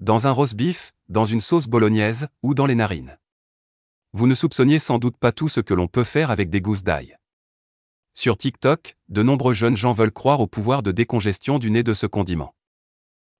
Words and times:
dans 0.00 0.26
un 0.26 0.30
roast 0.30 0.54
beef, 0.54 0.92
dans 1.08 1.24
une 1.24 1.40
sauce 1.40 1.66
bolognaise 1.66 2.28
ou 2.42 2.54
dans 2.54 2.66
les 2.66 2.74
narines. 2.74 3.18
Vous 4.12 4.26
ne 4.26 4.34
soupçonniez 4.34 4.78
sans 4.78 4.98
doute 4.98 5.16
pas 5.16 5.32
tout 5.32 5.48
ce 5.48 5.60
que 5.60 5.72
l'on 5.72 5.88
peut 5.88 6.04
faire 6.04 6.30
avec 6.30 6.50
des 6.50 6.60
gousses 6.60 6.82
d'ail. 6.82 7.16
Sur 8.12 8.36
TikTok, 8.36 8.96
de 9.08 9.22
nombreux 9.22 9.54
jeunes 9.54 9.76
gens 9.76 9.92
veulent 9.92 10.12
croire 10.12 10.40
au 10.40 10.46
pouvoir 10.46 10.82
de 10.82 10.92
décongestion 10.92 11.58
du 11.58 11.70
nez 11.70 11.82
de 11.82 11.94
ce 11.94 12.06
condiment. 12.06 12.54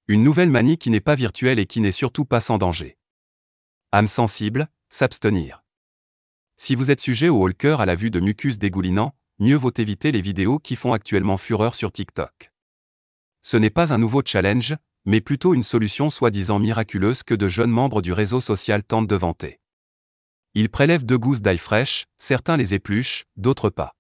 Une 0.08 0.22
nouvelle 0.22 0.50
manie 0.50 0.78
qui 0.78 0.90
n'est 0.90 1.00
pas 1.00 1.14
virtuelle 1.14 1.58
et 1.58 1.66
qui 1.66 1.80
n'est 1.80 1.92
surtout 1.92 2.24
pas 2.24 2.40
sans 2.40 2.58
danger. 2.58 2.96
Âme 3.92 4.06
sensible, 4.06 4.68
s'abstenir. 4.88 5.62
Si 6.56 6.74
vous 6.74 6.90
êtes 6.90 7.00
sujet 7.00 7.28
au 7.28 7.46
haut 7.46 7.78
à 7.78 7.86
la 7.86 7.94
vue 7.94 8.10
de 8.10 8.20
mucus 8.20 8.58
dégoulinant, 8.58 9.14
mieux 9.38 9.56
vaut 9.56 9.72
éviter 9.76 10.10
les 10.10 10.22
vidéos 10.22 10.58
qui 10.58 10.76
font 10.76 10.94
actuellement 10.94 11.36
fureur 11.36 11.74
sur 11.74 11.92
TikTok. 11.92 12.52
Ce 13.42 13.56
n'est 13.56 13.70
pas 13.70 13.92
un 13.92 13.98
nouveau 13.98 14.22
challenge, 14.24 14.74
mais 15.06 15.20
plutôt 15.20 15.54
une 15.54 15.62
solution 15.62 16.10
soi-disant 16.10 16.58
miraculeuse 16.58 17.22
que 17.22 17.34
de 17.34 17.48
jeunes 17.48 17.70
membres 17.70 18.02
du 18.02 18.12
réseau 18.12 18.40
social 18.40 18.82
tentent 18.82 19.06
de 19.06 19.16
vanter. 19.16 19.60
Ils 20.54 20.68
prélèvent 20.68 21.06
deux 21.06 21.18
gousses 21.18 21.40
d'ail 21.40 21.58
fraîche, 21.58 22.06
certains 22.18 22.56
les 22.56 22.74
épluchent, 22.74 23.24
d'autres 23.36 23.70
pas. 23.70 23.92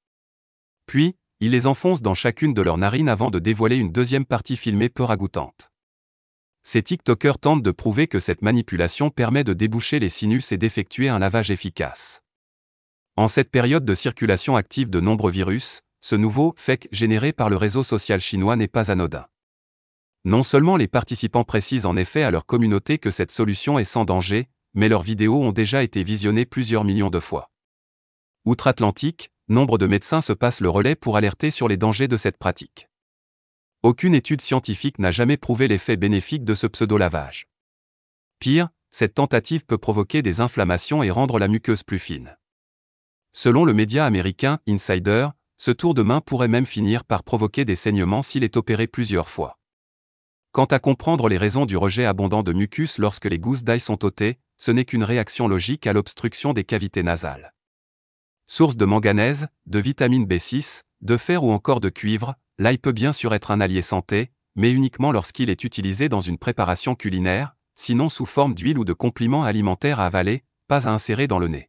Puis, 0.86 1.14
ils 1.40 1.50
les 1.52 1.66
enfoncent 1.66 2.02
dans 2.02 2.14
chacune 2.14 2.54
de 2.54 2.62
leurs 2.62 2.78
narines 2.78 3.08
avant 3.08 3.30
de 3.30 3.38
dévoiler 3.38 3.76
une 3.76 3.92
deuxième 3.92 4.24
partie 4.24 4.56
filmée 4.56 4.88
peu 4.88 5.04
ragoûtante. 5.04 5.70
Ces 6.62 6.82
TikTokers 6.82 7.38
tentent 7.38 7.62
de 7.62 7.70
prouver 7.70 8.08
que 8.08 8.18
cette 8.18 8.42
manipulation 8.42 9.10
permet 9.10 9.44
de 9.44 9.52
déboucher 9.52 10.00
les 10.00 10.08
sinus 10.08 10.50
et 10.50 10.58
d'effectuer 10.58 11.08
un 11.08 11.20
lavage 11.20 11.50
efficace. 11.50 12.22
En 13.16 13.28
cette 13.28 13.50
période 13.50 13.84
de 13.84 13.94
circulation 13.94 14.56
active 14.56 14.90
de 14.90 14.98
nombreux 14.98 15.30
virus, 15.30 15.82
ce 16.00 16.16
nouveau 16.16 16.54
fake 16.56 16.88
généré 16.90 17.32
par 17.32 17.50
le 17.50 17.56
réseau 17.56 17.84
social 17.84 18.20
chinois 18.20 18.56
n'est 18.56 18.66
pas 18.66 18.90
anodin. 18.90 19.26
Non 20.26 20.42
seulement 20.42 20.76
les 20.76 20.88
participants 20.88 21.44
précisent 21.44 21.86
en 21.86 21.96
effet 21.96 22.24
à 22.24 22.32
leur 22.32 22.46
communauté 22.46 22.98
que 22.98 23.12
cette 23.12 23.30
solution 23.30 23.78
est 23.78 23.84
sans 23.84 24.04
danger, 24.04 24.48
mais 24.74 24.88
leurs 24.88 25.02
vidéos 25.02 25.40
ont 25.40 25.52
déjà 25.52 25.84
été 25.84 26.02
visionnées 26.02 26.44
plusieurs 26.44 26.82
millions 26.82 27.10
de 27.10 27.20
fois. 27.20 27.52
Outre-Atlantique, 28.44 29.30
nombre 29.46 29.78
de 29.78 29.86
médecins 29.86 30.20
se 30.20 30.32
passent 30.32 30.60
le 30.60 30.68
relais 30.68 30.96
pour 30.96 31.16
alerter 31.16 31.52
sur 31.52 31.68
les 31.68 31.76
dangers 31.76 32.08
de 32.08 32.16
cette 32.16 32.38
pratique. 32.38 32.88
Aucune 33.84 34.16
étude 34.16 34.40
scientifique 34.40 34.98
n'a 34.98 35.12
jamais 35.12 35.36
prouvé 35.36 35.68
l'effet 35.68 35.96
bénéfique 35.96 36.44
de 36.44 36.56
ce 36.56 36.66
pseudo-lavage. 36.66 37.46
Pire, 38.40 38.70
cette 38.90 39.14
tentative 39.14 39.64
peut 39.64 39.78
provoquer 39.78 40.22
des 40.22 40.40
inflammations 40.40 41.04
et 41.04 41.10
rendre 41.12 41.38
la 41.38 41.46
muqueuse 41.46 41.84
plus 41.84 42.00
fine. 42.00 42.36
Selon 43.30 43.64
le 43.64 43.74
média 43.74 44.04
américain 44.04 44.58
Insider, 44.66 45.28
ce 45.56 45.70
tour 45.70 45.94
de 45.94 46.02
main 46.02 46.20
pourrait 46.20 46.48
même 46.48 46.66
finir 46.66 47.04
par 47.04 47.22
provoquer 47.22 47.64
des 47.64 47.76
saignements 47.76 48.24
s'il 48.24 48.42
est 48.42 48.56
opéré 48.56 48.88
plusieurs 48.88 49.28
fois. 49.28 49.56
Quant 50.56 50.64
à 50.64 50.78
comprendre 50.78 51.28
les 51.28 51.36
raisons 51.36 51.66
du 51.66 51.76
rejet 51.76 52.06
abondant 52.06 52.42
de 52.42 52.54
mucus 52.54 52.96
lorsque 52.96 53.26
les 53.26 53.38
gousses 53.38 53.62
d'ail 53.62 53.78
sont 53.78 54.02
ôtées, 54.06 54.38
ce 54.56 54.70
n'est 54.70 54.86
qu'une 54.86 55.04
réaction 55.04 55.48
logique 55.48 55.86
à 55.86 55.92
l'obstruction 55.92 56.54
des 56.54 56.64
cavités 56.64 57.02
nasales. 57.02 57.52
Source 58.46 58.78
de 58.78 58.86
manganèse, 58.86 59.48
de 59.66 59.78
vitamine 59.78 60.24
B6, 60.24 60.80
de 61.02 61.18
fer 61.18 61.44
ou 61.44 61.50
encore 61.50 61.80
de 61.80 61.90
cuivre, 61.90 62.36
l'ail 62.56 62.78
peut 62.78 62.92
bien 62.92 63.12
sûr 63.12 63.34
être 63.34 63.50
un 63.50 63.60
allié 63.60 63.82
santé, 63.82 64.30
mais 64.54 64.72
uniquement 64.72 65.12
lorsqu'il 65.12 65.50
est 65.50 65.62
utilisé 65.62 66.08
dans 66.08 66.22
une 66.22 66.38
préparation 66.38 66.94
culinaire, 66.94 67.54
sinon 67.74 68.08
sous 68.08 68.24
forme 68.24 68.54
d'huile 68.54 68.78
ou 68.78 68.86
de 68.86 68.94
complément 68.94 69.44
alimentaire 69.44 70.00
à 70.00 70.06
avaler, 70.06 70.42
pas 70.68 70.88
à 70.88 70.90
insérer 70.90 71.26
dans 71.26 71.38
le 71.38 71.48
nez. 71.48 71.68